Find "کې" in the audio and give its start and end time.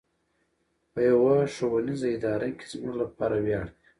2.57-2.65